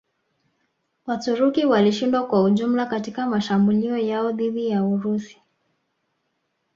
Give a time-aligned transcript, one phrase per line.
[1.05, 5.41] Waturuki walishindwa kwa ujumla katika mashambulio yao dhidi ya Urusi